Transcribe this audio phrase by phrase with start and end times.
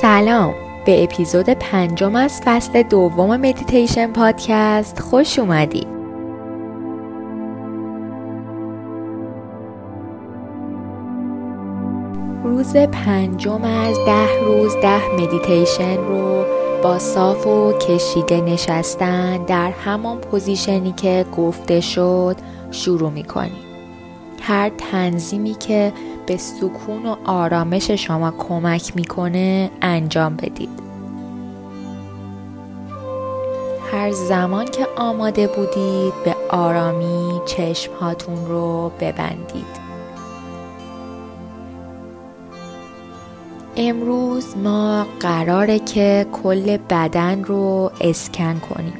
[0.00, 0.54] سلام.
[0.86, 5.86] به اپیزود پنجم از فصل دوم مدیتیشن پادکست خوش اومدی.
[12.44, 16.44] روز پنجم از ده روز ده مدیتیشن رو
[16.82, 22.36] با صاف و کشیده نشستن در همان position ی که گفته شد
[22.70, 23.67] شروع می‌کنیم.
[24.48, 25.92] هر تنظیمی که
[26.26, 30.68] به سکون و آرامش شما کمک می‌کنه انجام بدید.
[33.92, 39.88] هر زمان که آماده بودید به آرامی چشم هاتون رو ببندید.
[43.76, 48.98] امروز ما قراره که کل بدن رو اسکن کنیم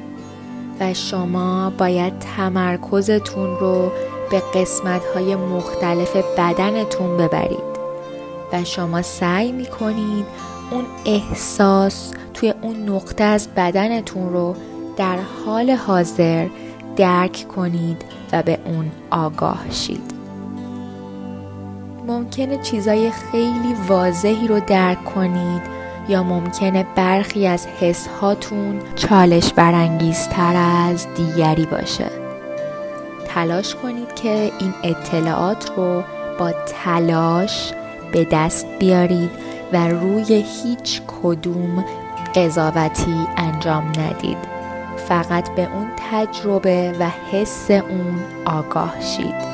[0.81, 3.91] و شما باید تمرکزتون رو
[4.31, 7.79] به قسمت های مختلف بدنتون ببرید
[8.53, 10.27] و شما سعی می‌کنید
[10.71, 14.55] اون احساس توی اون نقطه از بدنتون رو
[14.97, 16.47] در حال حاضر
[16.97, 20.13] درک کنید و به اون آگاه شید.
[22.07, 25.63] ممکنه چیزای خیلی واضحی رو درک کنید
[26.09, 32.11] یا ممکنه برخی از حس هاتون چالش برانگیزتر از دیگری باشه.
[33.29, 36.05] تلاش کنید که این اطلاعات رو
[36.39, 37.73] با تلاش
[38.13, 39.31] به دست بیارید
[39.73, 41.85] و روی هیچ کدوم
[42.35, 44.39] قضاوتی انجام ندید.
[45.09, 49.49] فقط به اون تجربه و حس اون آگاه شید.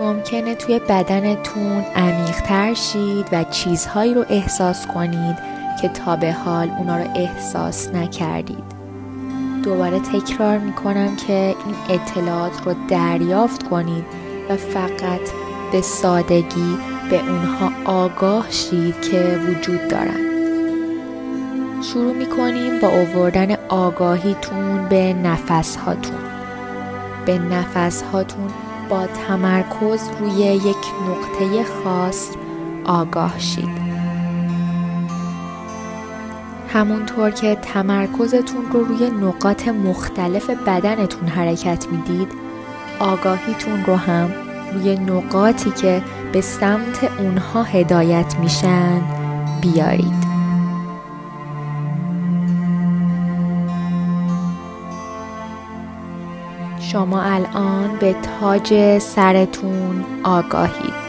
[0.00, 5.36] ممکنه توی بدنتون عمیقتر شید و چیزهایی رو احساس کنید
[5.82, 8.79] که تا به حال اونا رو احساس نکردید.
[9.62, 14.04] دوباره تکرار می‌کنم که این اطلاعات رو دریافت کنید
[14.48, 15.20] و فقط
[15.72, 16.78] به سادگی
[17.10, 20.30] به اونها آگاه شید که وجود دارند
[21.82, 26.20] شروع می‌کنیم با اووردن آگاهیتون به نفس هاتون
[27.26, 28.50] به نفس هاتون
[28.88, 30.76] با تمرکز روی یک
[31.08, 32.30] نقطه خاص
[32.84, 33.79] آگاه شید.
[36.72, 42.32] همونطور که تمرکزتون رو روی نقاط مختلف بدنتون حرکت می‌دید
[42.98, 44.30] آگاهیتون رو هم
[44.74, 49.02] روی نقاطی که به سمت اونها هدایت میشن
[49.60, 50.30] بیارید.
[56.80, 60.99] شما الان به تاج سرتون آگاهید.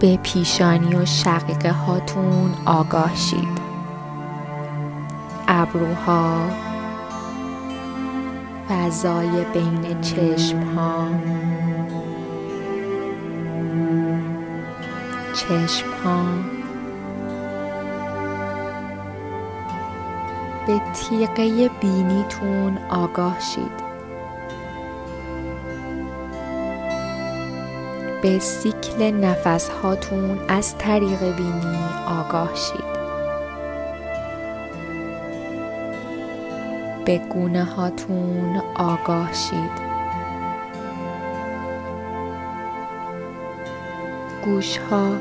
[0.00, 3.60] به پیشانی و شقیقه هاتون آگاه شید.
[5.48, 6.50] ابروها
[8.68, 11.08] فضای بین چشم ها
[15.34, 16.24] چشم ها
[20.66, 23.89] به تیغه بینیتون آگاه شید.
[28.22, 31.78] به سیکل نفس هاتون از طریق بینی
[32.20, 32.90] آگاه شید.
[37.04, 39.90] به گونه هاتون آگاه شید.
[44.44, 45.16] گوش ها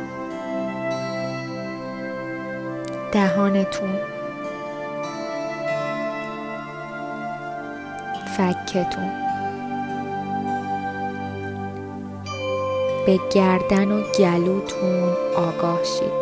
[3.12, 3.96] دهانتون
[8.38, 9.29] فکتون.
[13.10, 15.04] به گردن و گلوتون
[15.36, 16.20] آگاه شید.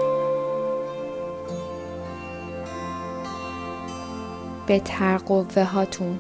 [4.68, 6.20] به ترقوه هاتون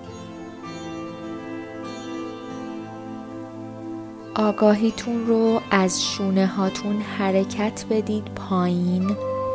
[4.35, 9.07] آگاهیتون رو از شونه هاتون حرکت بدید پایین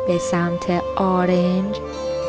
[0.07, 1.77] به سمت آرنج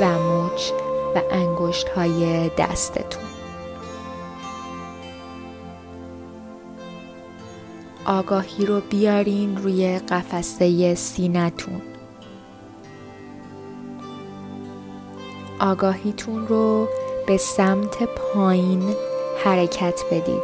[0.00, 0.70] و مچ
[1.14, 3.34] و انگشت های دستتون.
[8.06, 11.83] آگاهی رو بیارین روی قفسه سینتون
[15.59, 16.89] آگاهیتون رو
[17.27, 18.95] به سمت پایین
[19.45, 20.43] حرکت بدید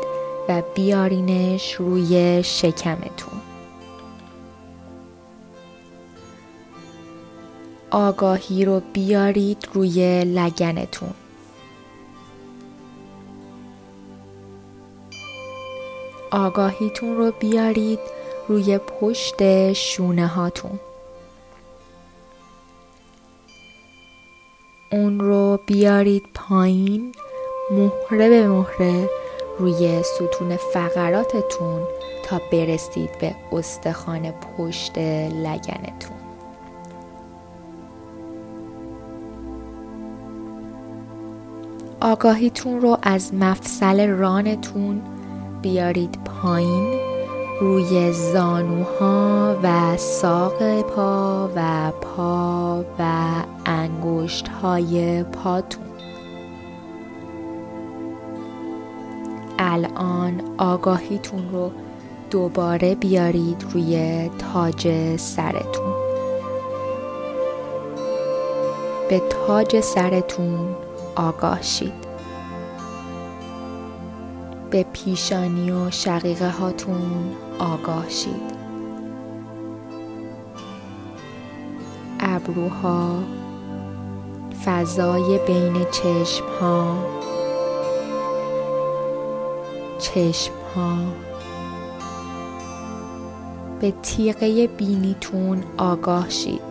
[0.49, 3.41] و بیارینش روی شکمتون.
[7.91, 11.15] آگاهی رو بیارید روی لگنتون.
[16.31, 17.99] آگاهیتون رو بیارید
[18.49, 20.81] روی پشت شونه هاتون.
[24.93, 27.13] اون رو بیارید پایین
[27.71, 29.11] مهره به مهره
[29.59, 31.83] روی ستون فقراتتون
[32.25, 36.17] تا برسید به استخوان پشت لگنتون.
[42.01, 45.03] آگاهیتون رو از مفصل رانتون
[45.63, 46.95] بیارید پایین
[47.61, 53.05] روی زانوها و ساق پا و پا و
[53.67, 55.85] انگشت های پاتون.
[59.59, 61.71] الان آگاهیتون رو
[62.31, 65.95] دوباره بیارید روی تاج سرتون.
[69.09, 70.77] به تاج سرتون
[71.17, 72.10] آگاه شید.
[74.71, 78.61] به پیشانی و شقیقه هاتون آگاه شید.
[82.21, 83.19] ابروها
[84.65, 86.97] فضای بین چشم ها
[89.99, 90.97] چشم ها
[93.81, 96.71] به تیغه بینیتون آگاه شید.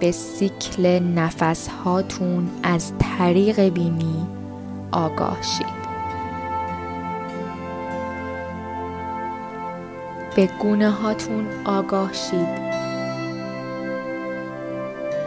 [0.00, 4.41] به سیکل نفس هاتون از طریق بینی
[4.92, 5.82] آگاه شید
[10.36, 12.48] به گونه هاتون آگاه شید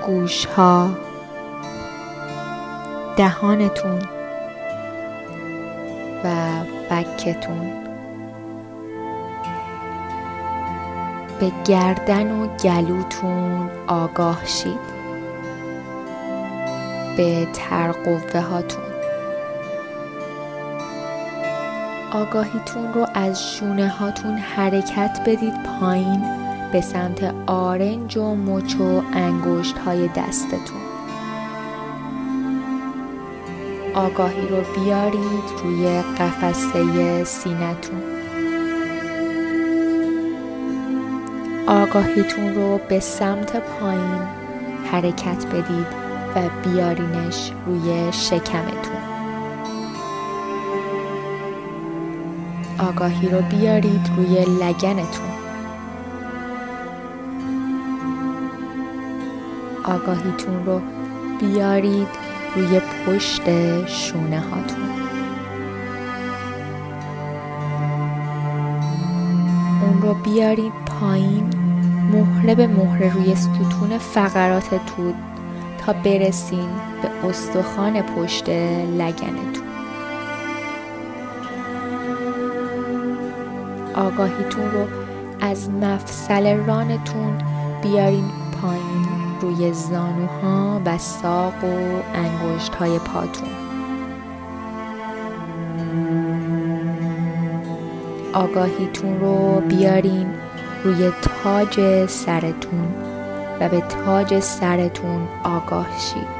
[0.05, 0.89] گوش ها
[3.17, 4.01] دهانتون
[6.23, 6.29] و
[6.89, 7.71] فکتون
[11.39, 14.95] به گردن و گلوتون آگاه شید
[17.17, 18.84] به ترقوه هاتون
[22.11, 26.21] آگاهیتون رو از شونه هاتون حرکت بدید پایین
[26.71, 30.81] به سمت آرنج و مچ و انگشت های دستتون.
[33.93, 38.15] آگاهی رو بیارید روی قفسه سینتون
[41.67, 44.21] آگاهیتون رو به سمت پایین
[44.91, 45.87] حرکت بدید
[46.35, 49.14] و بیارینش روی شکمتون.
[52.79, 55.31] آگاهی رو بیارید روی لگنتون.
[59.83, 60.81] آگاهیتون رو
[61.39, 62.07] بیارید
[62.55, 63.41] روی پشت
[63.87, 64.89] شونه هاتون.
[69.81, 71.49] اون رو بیارید پایین
[72.11, 75.13] مهره به مهره روی ستون فقراتتون
[75.77, 76.69] تا برسین
[77.01, 78.49] به استخوان پشت
[78.99, 79.64] لگنتون.
[83.95, 84.87] آگاهیتون رو
[85.41, 87.37] از مفصل رانتون
[87.81, 88.29] بیارین
[88.61, 89.07] پایین
[89.41, 93.49] روی زانوها و ساق و انگشت های پاتون.
[98.33, 100.27] آگاهیتون رو بیارین
[100.83, 102.93] روی تاج سرتون
[103.59, 106.35] و به تاج سرتون آگاه شید.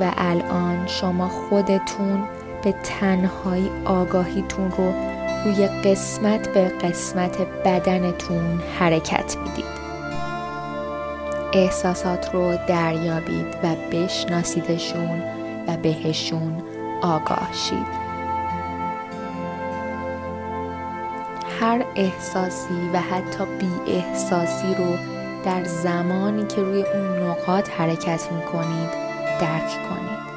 [0.00, 2.22] و الان شما خودتون
[2.64, 9.78] به تنهایی آگاهیتون رو روی قسمت به قسمت بدنتون حرکت می‌دید.
[11.52, 15.22] احساسات رو دریابید و بشناسیدشون
[15.68, 16.62] و بهشون
[17.02, 18.08] آگاه شید.
[21.60, 24.96] هر احساسی و حتی بی احساسی رو
[25.44, 28.90] در زمانی که روی اون نقاط حرکت می کنید
[29.40, 30.27] درک کنید.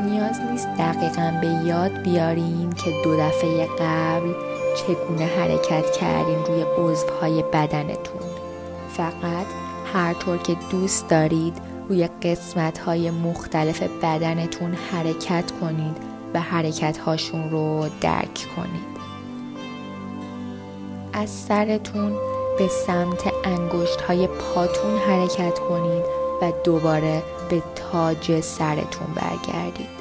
[0.00, 4.32] نیاز نیست دقیقا به یاد بیارین که دو دفعه قبل
[4.76, 8.22] چگونه حرکت کردین روی عضوهای بدنتون.
[8.96, 9.46] فقط
[9.94, 11.56] هر طور که دوست دارید
[11.88, 15.96] روی قسمت های مختلف بدنتون حرکت کنید
[16.34, 18.90] و حرکت هاشون رو درک کنید.
[21.12, 22.12] از سرتون
[22.58, 30.00] به سمت انگشت های پاتون حرکت کنید و دوباره به تاج سرتون برگردید.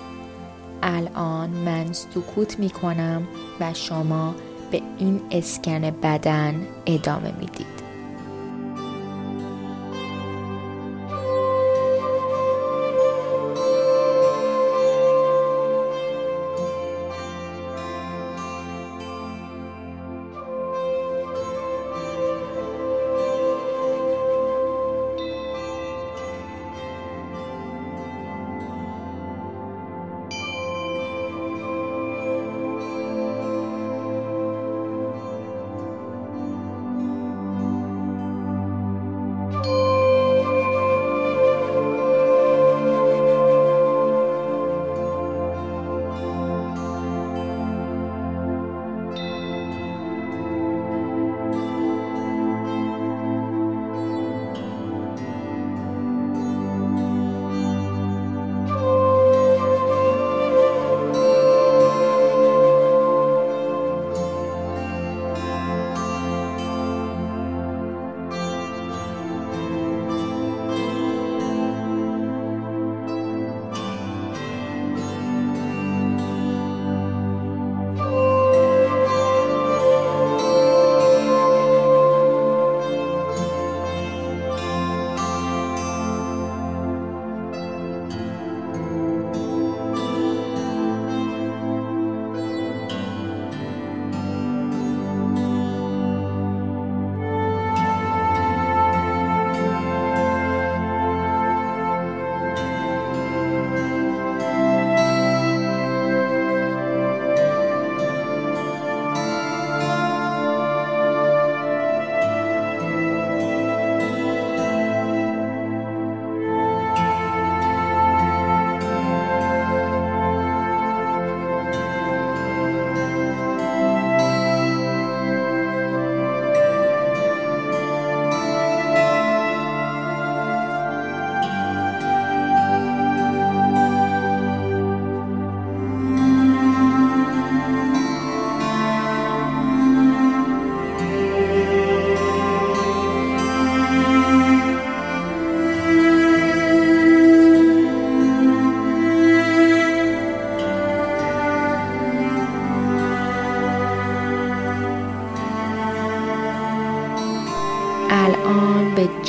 [0.84, 3.28] الان من سکوت می کنم
[3.60, 4.36] و شما
[4.72, 7.79] به این اسکن بدن ادامه می‌دید.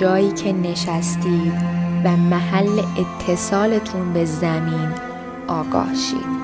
[0.01, 1.53] جایی که نشستید
[2.05, 4.89] و محل اتصالتون به زمین
[5.49, 6.41] آگاه شید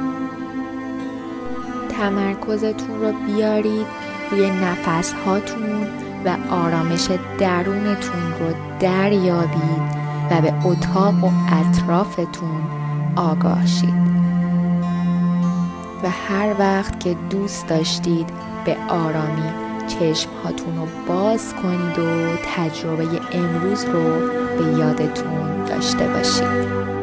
[1.89, 3.87] تمرکزتون رو بیارید
[4.31, 5.87] روی نفس هاتون
[6.25, 7.09] و آرامش
[7.39, 9.83] درونتون رو دریابید
[10.31, 12.63] و به اتاق و اطرافتون
[13.17, 14.07] آگاه شید
[16.03, 18.29] و هر وقت که دوست داشتید
[18.65, 24.03] به آرامی چشم هاتون رو باز کنید و تجربه امروز رو
[24.59, 26.96] به یادتون داشته باشید.